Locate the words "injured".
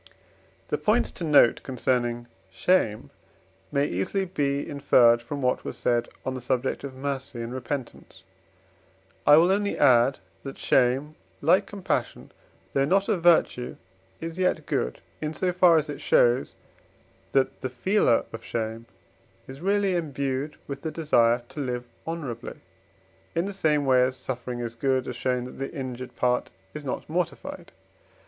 25.71-26.15